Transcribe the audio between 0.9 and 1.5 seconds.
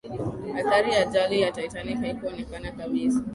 ya ajali